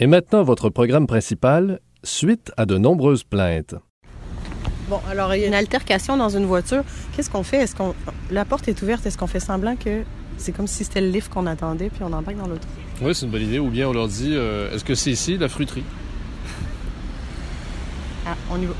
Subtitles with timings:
[0.00, 3.74] Et maintenant, votre programme principal, suite à de nombreuses plaintes.
[4.88, 6.84] Bon, alors il y a une altercation dans une voiture.
[7.16, 7.62] Qu'est-ce qu'on fait?
[7.62, 7.96] Est-ce qu'on
[8.30, 9.04] la porte est ouverte?
[9.06, 10.04] Est-ce qu'on fait semblant que
[10.36, 12.68] c'est comme si c'était le lift qu'on attendait puis on embarque dans l'auto?
[13.02, 13.58] Oui, c'est une bonne idée.
[13.58, 15.82] Ou bien on leur dit euh, est-ce que c'est ici la fruiterie?
[18.24, 18.74] Ah, on y va.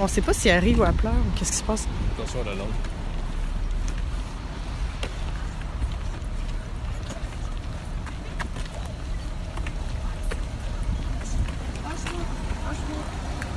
[0.00, 1.86] On sait pas si elle rit ou elle pleure ou qu'est-ce qui se passe.
[2.18, 2.66] Attention à la langue.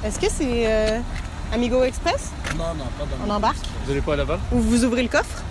[0.10, 1.00] Est-ce que c'est euh,
[1.54, 2.32] Amigo Express?
[2.58, 3.58] Non, non, pas dans On embarque?
[3.84, 4.40] Vous n'allez pas à Laval?
[4.52, 5.44] Ou vous ouvrez le coffre?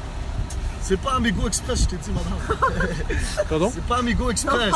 [0.82, 2.58] C'est pas Amigo Express, je t'ai dit, madame.
[3.48, 3.70] Pardon?
[3.72, 4.74] C'est pas Amigo Express.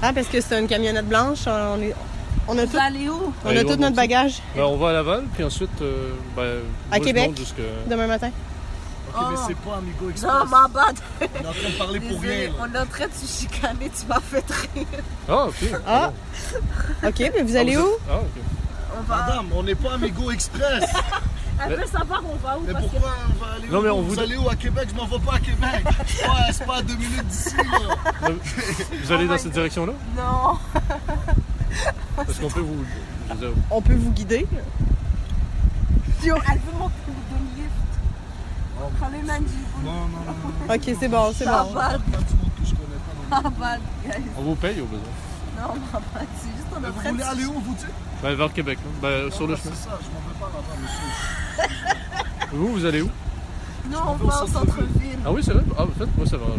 [0.00, 1.40] Ah, parce que c'est une camionnette blanche.
[1.48, 1.92] On, est,
[2.46, 3.32] on a tout, allez où?
[3.44, 6.42] on Allez, a tout notre bagage Ben, on va à Laval, puis ensuite, euh, ben,
[6.88, 7.26] moi, je Québec.
[7.30, 7.56] monte jusque-
[7.88, 8.30] demain matin.
[9.12, 10.32] Ok, mais c'est pas Amigo Express.
[10.32, 10.96] Non, ma bad.
[11.20, 12.48] On est en train de parler pour Désolée, rien.
[12.50, 12.54] là.
[12.60, 14.44] on est en train de se chicaner, tu m'as fait
[14.76, 14.86] rire.
[15.28, 15.54] Ah, ok.
[15.86, 16.12] Ah!
[17.06, 17.86] OK, mais vous allez Ah, où?
[17.88, 18.42] êtes- Ah, ok.
[18.98, 19.16] On va...
[19.18, 20.84] Madame, on n'est pas Amigo Express.
[21.64, 22.90] Elle veut savoir on va où Mais parce que...
[22.90, 24.94] pourquoi on va aller Non, où mais on Vous vous- allez où à Québec Je
[24.96, 25.84] m'en vais pas à Québec.
[25.84, 27.56] Pas, c'est pas à deux minutes d'ici.
[27.56, 28.30] là.
[29.02, 30.58] Vous allez dans cette direction-là Non.
[32.16, 32.84] Parce qu'on peut vous.
[33.36, 34.46] dire, On peut vous guider.
[36.24, 37.70] Yo, elle veut monter le lift.
[38.98, 40.68] Prends les mains du Non, non, non.
[40.68, 40.74] non.
[40.74, 41.72] OK, c'est bon, c'est bon.
[43.30, 44.22] ma bad, guys.
[44.38, 45.06] on vous paye au besoin.
[45.60, 47.08] Non, ma bad, c'est juste en vous train de...
[47.16, 47.86] voulez aller où, vous dites
[48.22, 48.90] Ben, vers Québec, là.
[49.08, 49.74] Ben, sur le Non, chemin.
[49.74, 51.98] C'est ça, je m'en vais pas là-bas, monsieur.
[52.52, 53.10] Vous, vous allez où?
[53.90, 55.18] Non, on va au centre-ville.
[55.24, 56.52] Ah oui, c'est vrai Ah, en fait, moi, ça va là.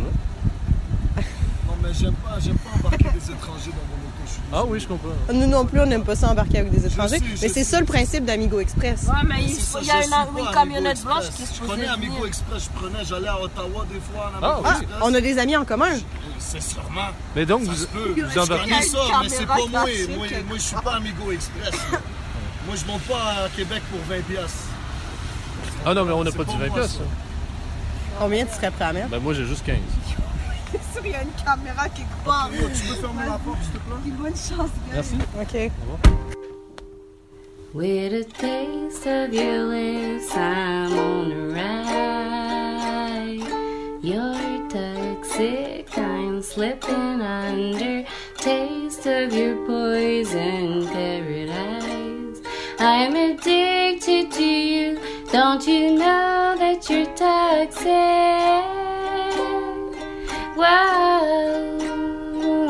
[1.68, 4.24] Non, mais j'aime pas, j'aime pas embarquer des étrangers dans mon auto.
[4.26, 5.10] Je suis Ah oui, je comprends.
[5.34, 7.18] Nous non plus, on n'aime pas ça embarquer avec des étrangers.
[7.20, 9.04] sais, mais c'est ça le principe d'Amigo Express.
[9.08, 11.88] Ouais, mais il, ça, il y a une, une camionnette blanche qui se Je connais
[11.88, 12.26] Amigo.
[12.28, 14.88] Express, je prenais, j'allais à Ottawa des fois en Amigo Ah, oui.
[14.94, 15.94] Ah, on a des amis en commun.
[16.40, 17.10] C'est sûrement.
[17.36, 18.14] Mais donc, Ça vous, se peut.
[18.18, 18.82] vous Je embarquez.
[18.82, 19.68] ça, mais c'est pas moi.
[19.70, 19.86] Moi,
[20.18, 21.76] moi, je suis pas Amigo Express.
[22.66, 24.58] Moi, je monte pas à Québec pour 20 piastres.
[25.86, 27.02] Ah non, mais on n'a pas pas du 20 moi, piastres.
[28.20, 29.10] Combien tu serais prêt à mettre?
[29.10, 29.78] Ben, moi, j'ai juste 15.
[30.72, 32.50] C'est sûr, il y a une caméra quelque part.
[32.54, 34.12] Yo, tu peux fermer la porte, s'il te plaît?
[34.18, 34.94] Bonne chance, gars.
[34.94, 35.16] Merci.
[35.42, 35.72] OK.
[37.74, 41.36] With a taste of your lips, I'm on a
[43.30, 43.48] ride.
[44.02, 45.79] You're toxic,
[46.50, 48.04] slipping under.
[48.38, 52.42] Taste of your poison paradise.
[52.80, 55.00] I'm addicted to you.
[55.32, 57.86] Don't you know that you're toxic?
[60.58, 61.78] Wow,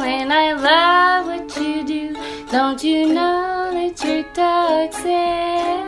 [0.02, 2.16] and I love what you do.
[2.52, 5.79] Don't you know that you're toxic?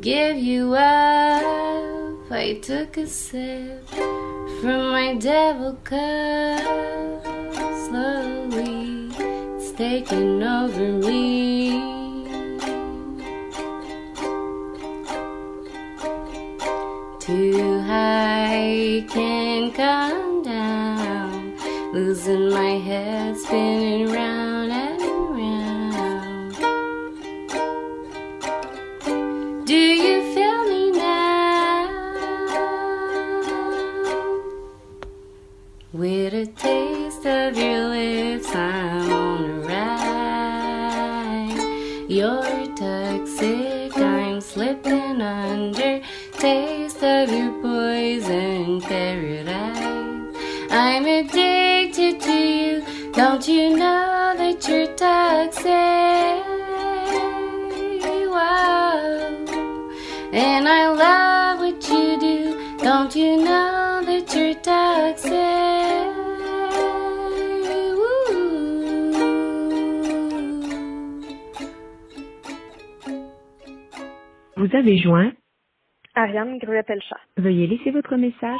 [0.00, 2.30] Give you up.
[2.30, 7.22] I took a sip from my devil cup.
[7.86, 9.10] Slowly,
[9.56, 11.70] it's taking over me.
[17.18, 21.56] Too high can't come down,
[21.92, 24.49] losing my head, spinning round
[74.60, 75.32] Vous avez joint.
[76.14, 77.16] Ariane Gruet-Pelchat.
[77.38, 78.58] Veuillez laisser votre message.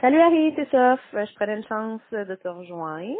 [0.00, 0.98] Salut Harry, c'est Soph.
[1.12, 3.14] Euh, Je prenais une chance de te rejoindre.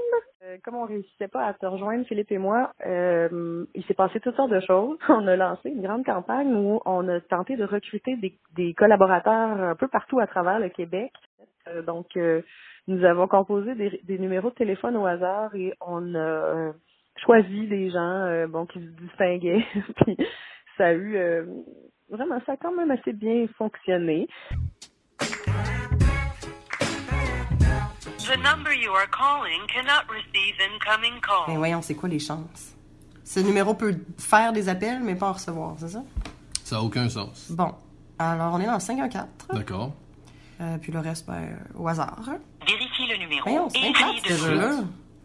[0.44, 4.18] Euh, comme on réussissait pas à te rejoindre, Philippe et moi, euh, il s'est passé
[4.20, 4.96] toutes sortes de choses.
[5.10, 9.60] On a lancé une grande campagne où on a tenté de recruter des, des collaborateurs
[9.60, 11.12] un peu partout à travers le Québec.
[11.68, 12.40] Euh, donc, euh,
[12.88, 16.72] nous avons composé des, des numéros de téléphone au hasard et on a euh,
[17.26, 19.66] choisi des gens euh, bon qui se distinguaient.
[20.06, 20.16] Puis
[20.76, 21.44] ça a eu euh,
[22.10, 24.26] vraiment ça a quand même assez bien fonctionné.
[28.26, 31.56] The number you are calling cannot receive incoming Ben calls.
[31.58, 32.74] voyons, c'est quoi les chances?
[33.22, 36.02] Ce numéro peut faire des appels, mais pas en recevoir, c'est ça?
[36.64, 37.50] Ça n'a aucun sens.
[37.50, 37.74] Bon.
[38.18, 39.26] Alors, on est dans le 514.
[39.52, 39.92] D'accord.
[40.60, 42.18] Euh, puis le reste, ben, au hasard.
[42.66, 43.92] Vérifiez le numéro Voyons, et
[44.24, 44.70] c'est ce jeu-là.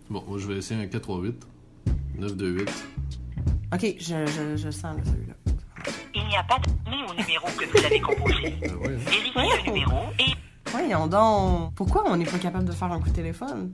[0.10, 1.48] Bon, moi, je vais essayer un 438.
[2.18, 2.86] 928.
[3.74, 5.34] OK, je, je, je sens là, celui-là.
[6.30, 8.56] Il n'y a pas d'ennemi au numéro que vous avez composé.
[8.64, 8.98] Ah ouais, hein?
[9.34, 10.34] Vérifiez le numéro et
[10.70, 11.74] Voyons donc.
[11.74, 13.74] Pourquoi on n'est pas capable de faire un coup de téléphone?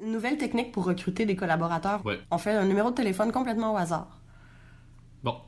[0.00, 2.06] Une nouvelle technique pour recruter des collaborateurs.
[2.06, 2.20] Ouais.
[2.30, 4.20] On fait un numéro de téléphone complètement au hasard.
[5.24, 5.40] Bon,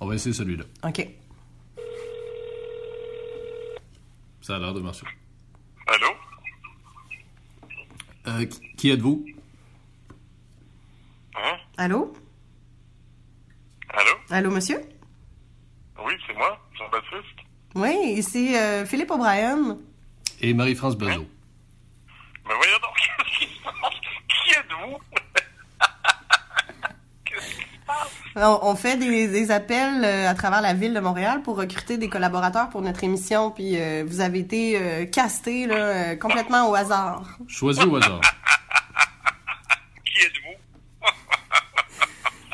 [0.00, 0.62] on va essayer celui-là.
[0.84, 1.08] OK.
[4.40, 5.04] Ça a l'air de marcher.
[5.88, 6.06] Allô?
[8.28, 9.24] Euh, qui- qui êtes-vous?
[11.34, 11.56] Hein?
[11.76, 12.12] Allô?
[13.88, 14.10] Allô?
[14.30, 14.78] Allô, monsieur?
[16.04, 17.38] Oui, c'est moi, Jean-Baptiste.
[17.74, 19.76] Oui, ici euh, Philippe O'Brien.
[20.40, 21.26] Et Marie-France Bezot.
[22.46, 23.74] Mais voyons donc, qu'est-ce qui se passe?
[24.28, 24.98] Qui êtes-vous?
[27.24, 28.12] qu'est-ce qui se passe?
[28.36, 31.98] On, on fait des, des appels euh, à travers la ville de Montréal pour recruter
[31.98, 36.74] des collaborateurs pour notre émission, puis euh, vous avez été euh, casté là, complètement au
[36.74, 37.22] hasard.
[37.48, 38.20] Choisis au hasard.
[40.04, 40.54] Qui êtes-vous?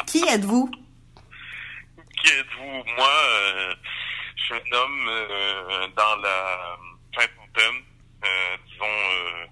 [0.07, 0.71] Qui êtes-vous?
[2.25, 2.83] Qui êtes-vous?
[2.97, 3.75] Moi, euh,
[4.37, 6.77] je suis un homme euh, dans la
[7.15, 7.83] cinquantaine,
[8.25, 9.47] euh, disons, euh,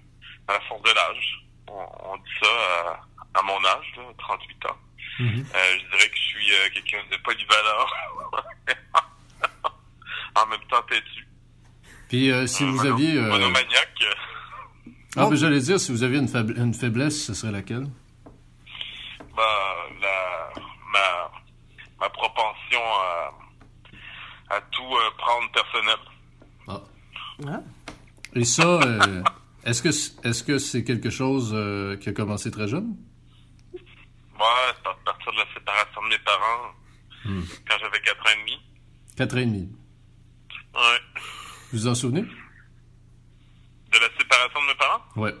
[0.47, 1.39] à la force de l'âge.
[1.67, 3.01] On, on dit ça
[3.35, 4.77] à, à mon âge, là, 38 ans.
[5.19, 5.45] Mhm.
[5.55, 7.87] Euh, je dirais que je suis euh, quelqu'un de polyvalent.
[10.35, 11.27] en même temps têtu.
[12.09, 13.17] Puis euh, si vous mono- aviez...
[13.17, 13.89] euh, Monomaniaque.
[15.15, 17.85] Ah, ben j'allais dire, si vous aviez une faiblesse, ce serait laquelle?
[19.35, 20.49] bah, la,
[20.91, 21.31] ma,
[21.99, 23.31] ma propension à,
[24.55, 25.97] à tout euh, prendre personnel.
[26.67, 26.81] Ah.
[27.47, 27.59] Ah.
[28.35, 29.23] Et ça, euh,
[29.65, 29.89] est-ce que
[30.27, 32.95] est-ce que c'est quelque chose euh, qui a commencé très jeune?
[33.73, 33.79] Ouais,
[34.81, 36.71] c'est à partir de la séparation de mes parents,
[37.25, 37.41] Hmm.
[37.69, 38.59] quand j'avais 4 ans et demi.
[39.15, 39.69] Quatre ans et demi.
[40.75, 40.99] Ouais.
[41.71, 42.23] Vous vous en souvenez?
[42.23, 45.01] De la séparation de mes parents?
[45.15, 45.33] Ouais.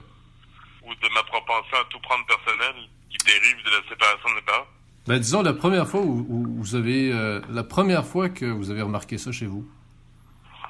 [0.85, 2.75] ou de ma propension à tout prendre personnel
[3.09, 4.67] qui dérive de la séparation de mes parents?
[5.05, 8.71] Ben disons la première fois où, où vous avez euh, la première fois que vous
[8.71, 9.67] avez remarqué ça chez vous?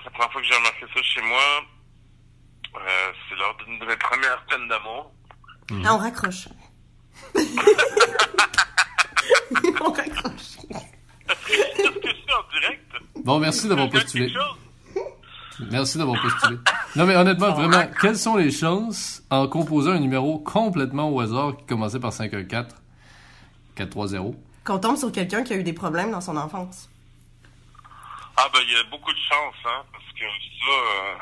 [0.04, 1.62] La première fois que j'ai remarqué ça chez moi,
[2.76, 5.12] euh, c'est lors d'une de mes premières peines d'amour.
[5.86, 6.48] Ah, on raccroche.
[9.82, 10.58] on raccroche.
[11.30, 12.92] Est-ce que je suis en direct?
[13.24, 14.34] Bon, merci d'avoir postulé.
[15.70, 16.58] Merci d'avoir postulé.
[16.96, 21.56] Non mais honnêtement, vraiment, quelles sont les chances en composant un numéro complètement au hasard
[21.56, 22.83] qui commençait par 514
[23.76, 24.36] 430?
[24.66, 26.90] Qu'on tombe sur quelqu'un qui a eu des problèmes dans son enfance.
[28.38, 31.16] Ah ben il y a beaucoup de chance, hein, parce que ça, euh,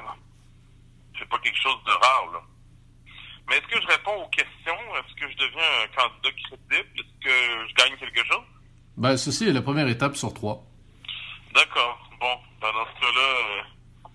[1.20, 2.42] c'est pas quelque chose de rare, là.
[3.50, 4.80] Mais est-ce que je réponds aux questions?
[4.96, 6.90] Est-ce que je deviens un candidat crédible?
[6.96, 8.46] Est-ce que je gagne quelque chose?
[8.96, 10.64] Ben ceci est la première étape sur trois.
[11.54, 12.00] D'accord.
[12.20, 13.62] Bon, ben dans ce cas-là, euh,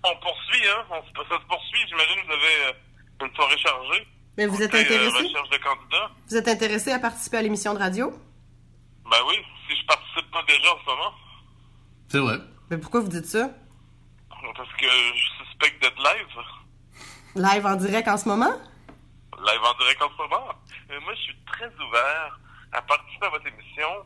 [0.05, 0.85] on poursuit, hein?
[0.89, 1.79] On ça se poursuit.
[1.87, 4.07] J'imagine que vous avez euh, une soirée chargée.
[4.37, 5.17] Mais vous êtes euh, intéressé?
[5.17, 6.11] recherche de candidats?
[6.29, 8.11] Vous êtes intéressé à participer à l'émission de radio?
[9.09, 9.35] Ben oui,
[9.67, 11.13] si je participe pas déjà en ce moment.
[12.09, 12.37] C'est vrai.
[12.69, 13.49] Mais pourquoi vous dites ça?
[14.29, 16.43] Parce que je suspecte d'être live.
[17.35, 18.53] Live en direct en ce moment?
[19.39, 20.47] live en direct en ce moment.
[20.89, 22.39] Euh, moi, je suis très ouvert
[22.73, 24.05] à participer à votre émission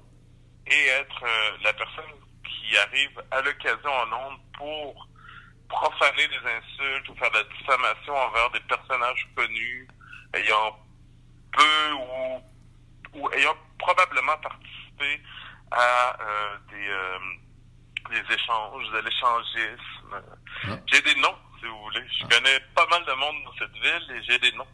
[0.67, 2.11] et être euh, la personne
[2.43, 5.07] qui arrive à l'occasion en ondes pour
[5.69, 9.87] profaner des insultes ou faire de la diffamation envers des personnages connus
[10.33, 10.77] ayant
[11.53, 12.41] peu ou,
[13.19, 14.70] ou ayant probablement participé
[15.72, 17.17] à euh, des, euh,
[18.10, 20.15] des échanges, de l'échangisme.
[20.67, 20.77] Ah.
[20.88, 22.05] J'ai des noms, si vous voulez.
[22.20, 24.65] Je connais pas mal de monde dans cette ville et j'ai des noms.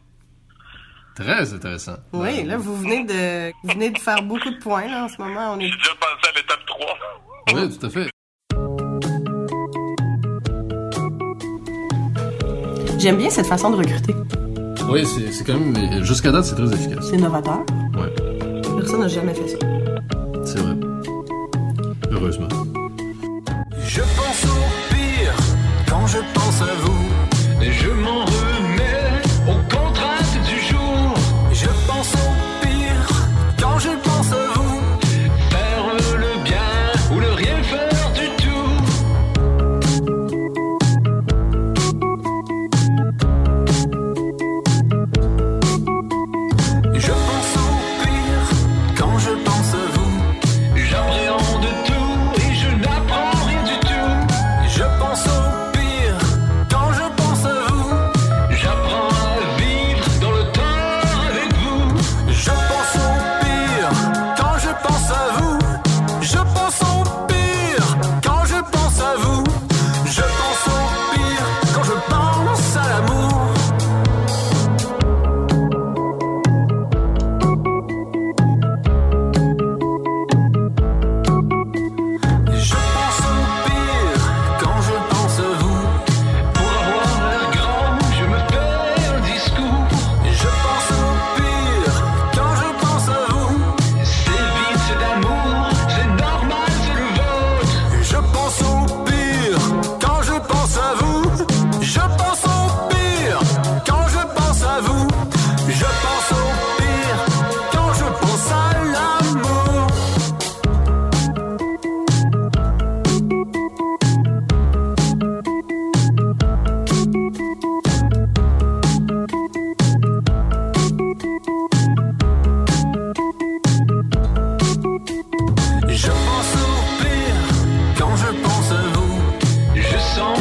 [1.14, 1.96] Très intéressant.
[2.12, 5.20] Oui, là, vous venez de, vous venez de faire beaucoup de points, là, en ce
[5.20, 5.54] moment.
[5.54, 5.68] On est...
[5.68, 6.98] J'ai déjà passé à l'étape 3.
[7.54, 8.08] Oui, tout à fait.
[12.98, 14.14] J'aime bien cette façon de recruter.
[14.88, 17.10] Oui, c'est c'est quand même jusqu'à date c'est très efficace.
[17.10, 17.58] C'est novateur.
[17.94, 19.58] Ouais, Personne n'a jamais fait ça.
[20.44, 20.74] c'est vrai.
[22.12, 22.48] Heureusement.
[23.84, 25.34] Je pense au pire
[25.88, 27.08] quand je pense à vous.
[27.60, 28.24] Et je m'en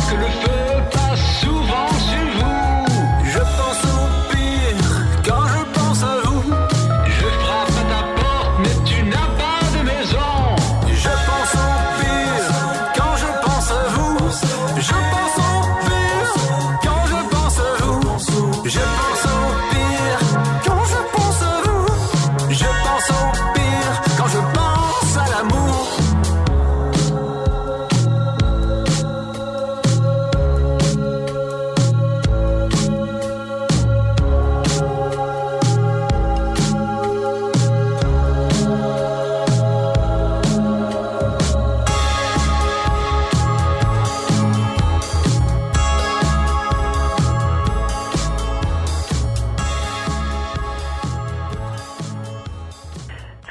[0.09, 0.76] que le feu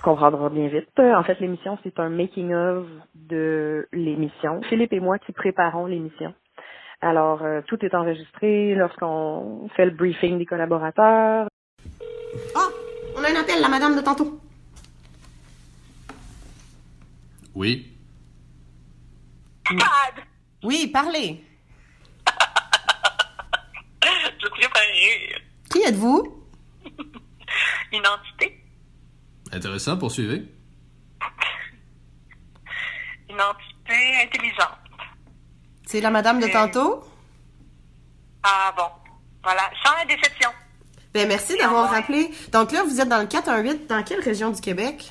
[0.07, 0.89] comprendras bien vite.
[1.01, 2.87] Euh, En fait, l'émission, c'est un making-of
[3.17, 4.63] de l'émission.
[4.69, 6.33] Philippe et moi qui préparons l'émission.
[7.01, 11.49] Alors, euh, tout est enregistré lorsqu'on fait le briefing des collaborateurs.
[12.55, 12.69] Ah!
[13.17, 14.39] On a un appel, la madame de tantôt.
[17.57, 17.93] Oui.
[20.63, 21.43] Oui, parlez.
[24.05, 25.41] Je suis pas rire.
[25.73, 26.47] Qui êtes-vous?
[27.93, 28.56] Une entité.
[29.57, 30.45] Intéressant, poursuivez.
[33.31, 34.79] Une entité intelligente.
[35.87, 36.53] C'est la madame de Euh.
[36.53, 37.05] tantôt?
[38.43, 38.85] Ah bon.
[39.43, 39.63] Voilà.
[39.83, 40.51] Sans la déception.
[41.15, 42.31] Ben, merci d'avoir rappelé.
[42.53, 43.87] Donc là, vous êtes dans le 418.
[43.89, 45.11] Dans quelle région du Québec?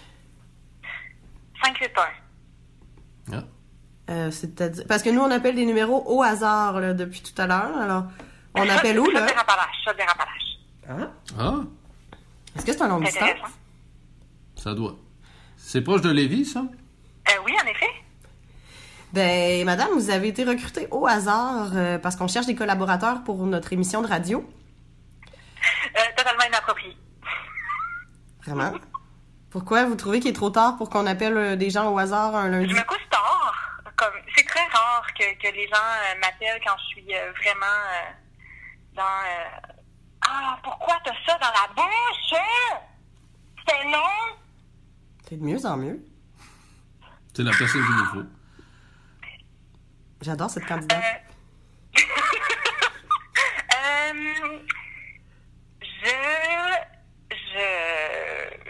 [1.64, 3.44] 581.
[4.08, 4.86] Euh, c'est-à-dire...
[4.88, 7.76] Parce que nous, on appelle des numéros au hasard, là, depuis tout à l'heure.
[7.82, 8.04] Alors,
[8.54, 9.26] on appelle où, là?
[9.84, 10.60] Chaudière-Appalaches.
[10.88, 11.12] Ah.
[11.40, 11.54] Ah,
[12.56, 13.50] Est-ce que c'est un long C'est distance?
[14.66, 14.96] Ça doit.
[15.58, 16.62] C'est proche de Lévis, ça?
[16.62, 17.92] Euh, oui, en effet.
[19.14, 23.46] Ben, madame, vous avez été recrutée au hasard euh, parce qu'on cherche des collaborateurs pour
[23.46, 24.44] notre émission de radio.
[25.96, 26.98] Euh, totalement inapproprié.
[28.44, 28.72] Vraiment?
[29.52, 29.86] Pourquoi?
[29.86, 32.50] Vous trouvez qu'il est trop tard pour qu'on appelle euh, des gens au hasard un
[32.50, 32.72] lundi?
[32.72, 33.54] Je me couche tard.
[33.96, 37.66] Comme, c'est très rare que, que les gens euh, m'appellent quand je suis euh, vraiment
[37.68, 38.12] euh,
[38.96, 39.04] dans...
[39.04, 39.74] euh,
[40.28, 42.34] ah, pourquoi t'as ça dans la bouche?
[42.34, 42.80] hein?
[43.68, 44.40] C'est non?
[45.28, 46.04] C'est de mieux en mieux.
[47.34, 48.30] C'est la personne qu'il nous faut.
[50.22, 51.04] J'adore cette candidate.
[53.76, 54.14] Euh,
[55.82, 56.12] je,
[57.32, 57.66] je,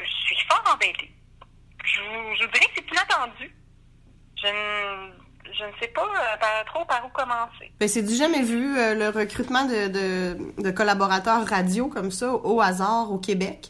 [0.03, 1.11] je suis fort embêtée.
[1.83, 3.55] Je vous, je vous dirais que c'est inattendu.
[4.41, 7.71] Je ne, je ne sais pas euh, par- trop par où commencer.
[7.79, 12.33] Ben, c'est du jamais vu, euh, le recrutement de, de, de collaborateurs radio comme ça,
[12.33, 13.69] au hasard, au Québec,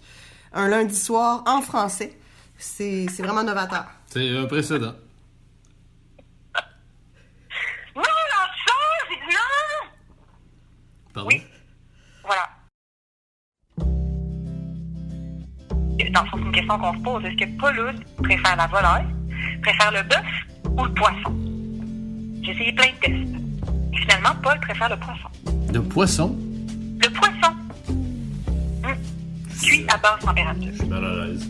[0.53, 2.17] un lundi soir en français.
[2.57, 3.85] C'est vraiment novateur.
[4.07, 4.95] C'est un précédent.
[7.95, 8.45] Non, non,
[9.09, 9.89] j'ai dit non!
[11.13, 11.37] Pardon?
[12.23, 12.49] Voilà.
[16.11, 17.25] Dans le fond, c'est une question qu'on se pose.
[17.25, 19.07] Est-ce que Paulus préfère la volaille,
[19.61, 20.25] préfère le bœuf
[20.77, 21.35] ou le poisson?
[22.41, 23.35] J'ai essayé plein de tests.
[23.93, 25.29] Et finalement, Paul préfère le poisson.
[25.71, 26.37] De poisson?
[27.01, 27.55] Le poisson!
[27.89, 28.95] Hum.
[29.61, 30.71] Cuit à basse température.
[30.71, 31.49] Je suis mal à l'aise.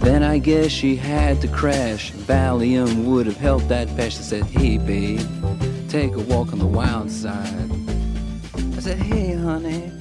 [0.00, 2.12] Then I guess she had to crash.
[2.12, 4.12] Valium would have helped that patch.
[4.16, 5.20] She said, Hey, babe,
[5.88, 7.70] take a walk on the wild side.
[8.76, 9.92] I said, Hey, honey,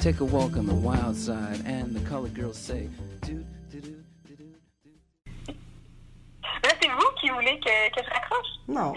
[0.00, 1.62] take a walk on the wild side.
[1.64, 2.88] And the colored girls say,
[3.22, 3.46] Dude,
[6.62, 8.52] Là, c'est vous qui voulez que, que je raccroche?
[8.68, 8.94] Non.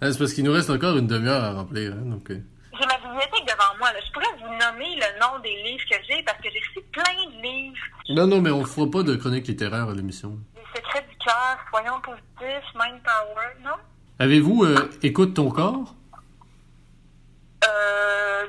[0.00, 1.92] Ah, c'est parce qu'il nous reste encore une demi-heure à remplir.
[1.92, 2.32] Hein, donc,
[4.72, 7.76] nommer le nom des livres que j'ai parce que j'ai reçu plein de livres.
[8.10, 10.38] Non, non, mais on fera pas de chronique littéraire à l'émission.
[10.56, 13.76] Les secrets du cœur, Soyons positifs, Mind Power, non?
[14.18, 15.94] Avez-vous euh, Écoute ton corps?
[17.64, 18.46] Euh,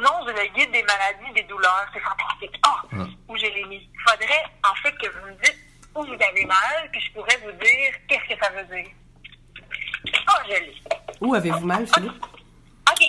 [0.00, 1.86] non, j'ai le guide des maladies, des douleurs.
[1.92, 2.60] C'est fantastique.
[2.64, 2.82] Ah!
[2.92, 3.06] Ah.
[3.28, 3.76] Où je l'ai mis?
[3.92, 5.58] Il faudrait, en fait, que vous me dites
[5.94, 8.90] où vous avez mal, puis je pourrais vous dire qu'est-ce que ça veut dire.
[10.26, 10.74] Ah, je l'ai.
[11.20, 12.24] Où avez-vous mal, Philippe?
[12.90, 13.04] OK.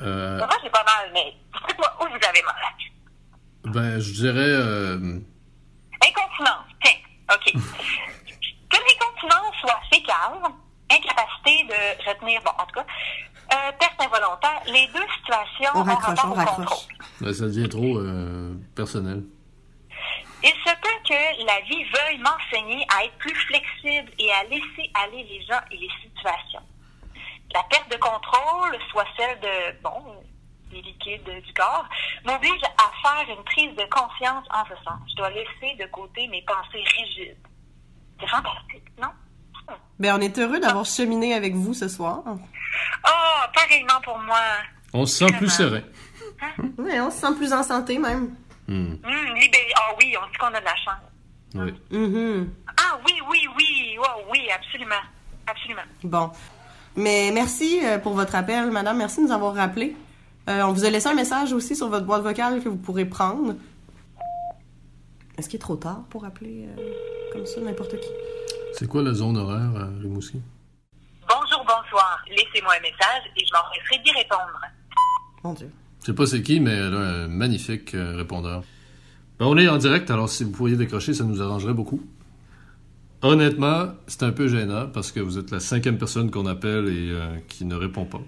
[0.00, 1.34] Euh, Moi, j'ai pas mal, mais
[1.68, 3.72] dites-moi où vous avez mal.
[3.72, 4.38] ben, je dirais...
[4.38, 5.18] euh,
[6.04, 6.66] Incontinence.
[6.82, 6.98] Tiens,
[7.32, 7.52] OK.
[7.52, 10.52] que l'incontinence soit fécale,
[10.90, 12.86] incapacité de retenir, bon, en tout cas,
[13.52, 16.56] euh, perte involontaire, les deux situations On ont rapport on au raccroche.
[16.56, 16.96] contrôle.
[17.20, 19.22] ben, ça devient trop euh, personnel.
[20.44, 24.90] Il se peut que la vie veuille m'enseigner à être plus flexible et à laisser
[25.04, 26.62] aller les gens et les situations.
[27.54, 30.16] La perte de contrôle, soit celle de, bon,
[30.72, 31.86] des liquides du corps,
[32.24, 34.98] m'oblige à faire une prise de conscience en ce sens.
[35.10, 37.36] Je dois laisser de côté mes pensées rigides.
[38.20, 39.08] C'est fantastique, non?
[39.98, 42.22] Ben, on est heureux d'avoir cheminé avec vous ce soir.
[42.26, 44.40] Oh, pareillement pour moi.
[44.92, 45.82] On se sent plus serein.
[46.78, 48.34] Ouais, on se sent plus en santé, même.
[48.66, 49.68] Hmm, Hum, libéré.
[49.76, 51.02] Ah oui, on dit qu'on a de la chance.
[51.54, 51.74] oui.
[51.90, 52.52] Mhm.
[52.76, 53.96] Ah oui, oui, oui.
[54.00, 54.94] Oh, oui, absolument.
[55.46, 55.82] Absolument.
[56.04, 56.30] Bon.
[56.96, 58.98] Mais merci euh, pour votre appel, madame.
[58.98, 59.96] Merci de nous avoir rappelé.
[60.48, 63.04] Euh, on vous a laissé un message aussi sur votre boîte vocale que vous pourrez
[63.04, 63.54] prendre.
[65.38, 66.92] Est-ce qu'il est trop tard pour appeler euh,
[67.32, 68.08] comme ça n'importe qui?
[68.72, 70.40] C'est quoi la zone horaire à Rimouski?
[71.28, 72.24] Bonjour, bonsoir.
[72.28, 74.60] Laissez-moi un message et je m'empresserai d'y répondre.
[75.44, 75.70] Mon Dieu.
[76.00, 78.64] Je sais pas c'est qui, mais elle a un magnifique euh, répondeur.
[79.38, 82.02] Ben, on est en direct, alors si vous pourriez décrocher, ça nous arrangerait beaucoup.
[83.22, 87.10] Honnêtement, c'est un peu gênant parce que vous êtes la cinquième personne qu'on appelle et
[87.12, 88.20] euh, qui ne répond pas.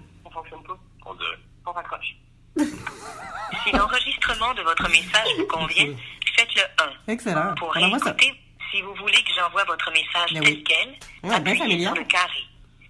[1.05, 1.37] On dirait.
[1.65, 2.17] On raccroche.
[2.57, 3.71] si
[4.27, 5.95] l'enregistrement de votre message vous convient,
[6.35, 6.61] faites le
[7.07, 7.11] 1.
[7.13, 7.55] Excellent.
[7.55, 7.79] Pour ça.
[7.79, 8.33] réécouter,
[8.71, 10.63] si vous voulez que j'envoie votre message Ben tel oui.
[10.67, 11.93] quel, Ouais, bien appuyez familial.
[11.93, 12.43] sur le carré.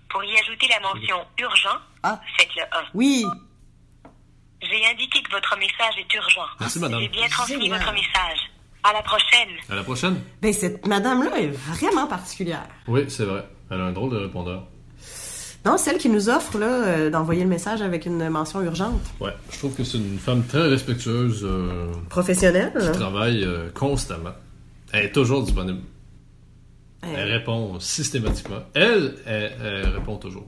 [0.10, 2.20] Pour y ajouter la mention urgent, Ah.
[2.38, 2.66] faites le 1.
[2.94, 3.26] Oui.
[4.62, 6.46] J'ai indiqué que votre message est urgent.
[6.60, 7.00] Merci, madame.
[7.02, 7.80] J'ai bien transmis Génial.
[7.80, 8.40] votre message.
[8.84, 9.50] À la prochaine.
[9.70, 10.24] À la prochaine?
[10.42, 12.66] Ben, cette madame-là est vraiment particulière.
[12.88, 13.48] Oui, c'est vrai.
[13.72, 14.64] Elle a un drôle de répondeur.
[15.66, 19.02] Non, celle qui nous offre là, euh, d'envoyer le message avec une mention urgente.
[19.20, 22.72] Ouais, je trouve que c'est une femme très respectueuse euh, Professionnelle.
[22.80, 22.92] qui hein?
[22.92, 24.34] travaille euh, constamment.
[24.94, 25.80] Elle est toujours disponible.
[27.02, 28.62] Elle répond systématiquement.
[28.74, 30.48] Elle, elle, elle répond toujours.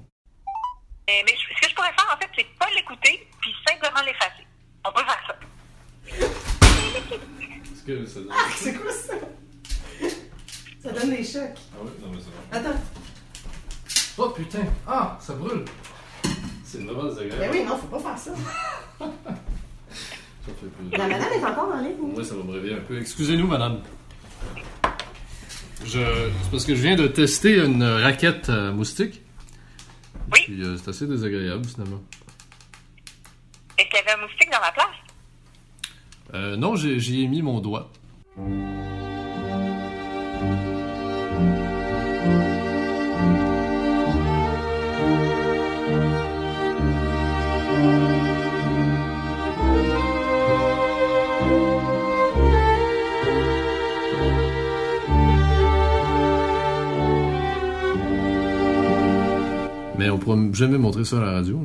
[1.08, 4.46] Mais je- ce que je pourrais faire, en fait, c'est pas l'écouter, puis simplement l'effacer.
[4.86, 6.28] On peut faire ça.
[7.74, 8.30] Est-ce que ça donne...
[8.32, 9.14] Ah, c'est quoi ça?
[10.84, 11.42] Ça donne des chocs.
[11.74, 12.70] Ah oui, non mais c'est bon.
[12.70, 12.80] Attends.
[14.18, 14.66] Oh putain!
[14.88, 15.64] Ah, ça brûle!
[16.64, 17.40] C'est vraiment désagréable.
[17.42, 18.32] Ben oui, non, faut pas faire ça.
[19.00, 19.08] Ça
[20.60, 20.98] fait plaisir.
[20.98, 23.00] La madame est encore dans les Moi, ça va me réveiller un peu.
[23.00, 23.82] Excusez-nous, madame.
[25.86, 26.00] Je...
[26.00, 29.22] C'est parce que je viens de tester une raquette euh, moustique.
[30.34, 30.40] Oui.
[30.46, 32.02] Puis euh, c'est assez désagréable, finalement.
[33.78, 34.88] Est-ce qu'il y avait un moustique dans ma place?
[36.34, 37.90] Euh, non, j'ai- j'y ai mis mon doigt.
[59.98, 61.60] Mais on pourra jamais montrer ça à la radio.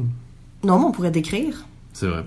[0.65, 1.67] Non, mais on pourrait décrire.
[1.93, 2.25] C'est vrai.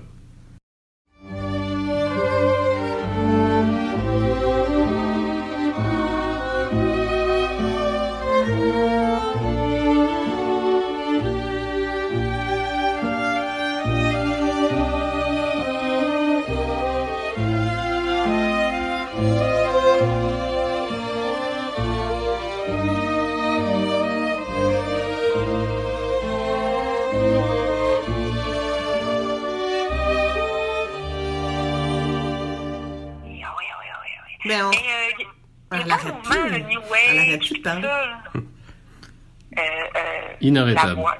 [37.74, 37.80] Ça.
[37.80, 38.22] là.
[38.34, 41.00] euh, euh, Inarrêtable.
[41.00, 41.16] voix.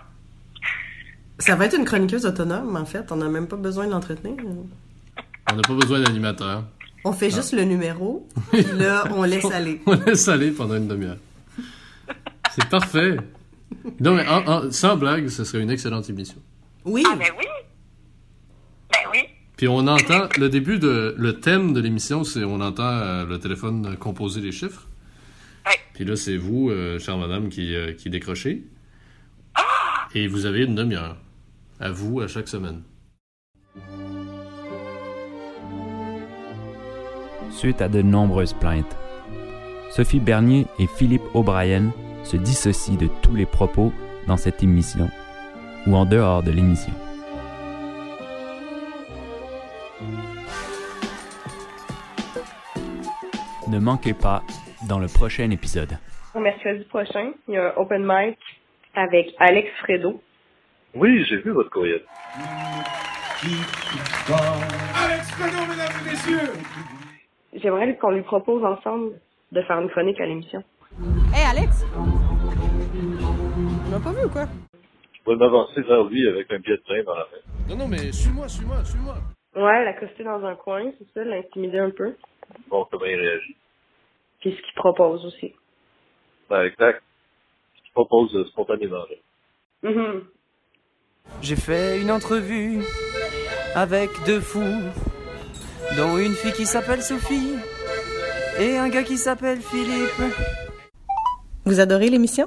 [1.38, 3.10] Ça va être une chroniqueuse autonome, en fait.
[3.12, 4.34] On n'a même pas besoin de l'entretenir.
[5.50, 6.64] On n'a pas besoin d'animateur.
[7.04, 9.80] On fait juste le numéro, puis là, on laisse aller.
[9.86, 11.18] On laisse aller pendant une demi-heure.
[12.52, 13.16] C'est parfait.
[14.00, 16.38] Non, mais en- en- sans blague, ce serait une excellente émission.
[16.84, 17.04] Oui.
[17.06, 17.44] Ah, ben oui.
[18.90, 19.18] Ben oui.
[19.56, 23.38] Puis on entend le début de le thème de l'émission, c'est on entend euh, le
[23.38, 24.86] téléphone composer les chiffres.
[25.94, 28.64] Puis là, c'est vous, euh, chère madame, qui, euh, qui décrochez.
[30.14, 31.16] Et vous avez une demi-heure.
[31.80, 32.82] À vous, à chaque semaine.
[37.50, 38.96] Suite à de nombreuses plaintes,
[39.90, 41.92] Sophie Bernier et Philippe O'Brien
[42.24, 43.92] se dissocient de tous les propos
[44.26, 45.08] dans cette émission
[45.86, 46.92] ou en dehors de l'émission.
[53.68, 54.42] Ne manquez pas
[54.88, 55.98] dans le prochain épisode.
[56.34, 58.38] Mercredi prochain, il y a un open mic
[58.94, 60.20] avec Alex Fredo.
[60.94, 62.02] Oui, j'ai vu votre courriel.
[64.94, 66.52] Alex Fredo, mesdames et messieurs!
[67.54, 69.18] J'aimerais qu'on lui propose ensemble
[69.52, 70.62] de faire une chronique à l'émission.
[71.34, 71.86] Hey, Alex!
[71.94, 74.46] On l'a pas vu ou quoi?
[75.12, 77.40] Je pourrais m'avancer vers lui avec un billet de train dans la main.
[77.70, 79.14] Non, non, mais suis-moi, suis-moi, suis-moi.
[79.56, 82.14] Ouais, l'accoster dans un coin, c'est ça, l'intimider un peu.
[82.68, 83.56] Bon, comment il réagit?
[84.46, 85.52] Puis ce qu'il propose aussi.
[86.48, 87.02] Ben, exact.
[87.78, 89.02] Ce qu'il propose euh, spontanément.
[89.10, 89.16] là.
[89.90, 90.22] Mhm.
[91.42, 92.84] J'ai fait une entrevue
[93.74, 94.84] avec deux fous,
[95.96, 97.56] dont une fille qui s'appelle Sophie
[98.60, 100.22] et un gars qui s'appelle Philippe.
[101.64, 102.46] Vous adorez l'émission?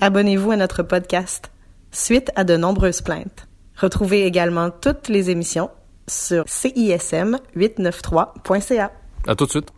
[0.00, 1.52] Abonnez-vous à notre podcast.
[1.90, 3.48] Suite à de nombreuses plaintes.
[3.76, 5.70] Retrouvez également toutes les émissions
[6.08, 8.92] sur cism893.ca.
[9.26, 9.70] À tout de suite.